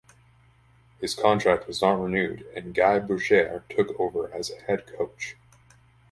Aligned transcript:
His 0.99 1.13
contract 1.13 1.67
was 1.67 1.79
not 1.83 1.91
renewed 2.01 2.47
and 2.55 2.73
Guy 2.73 2.97
Boucher 2.97 3.63
took 3.69 3.89
over 3.99 4.33
as 4.33 4.49
head 4.65 4.87
coach. 4.87 5.35